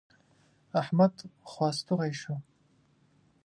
[0.81, 1.13] احمد
[1.49, 2.35] خوا ستغی شو.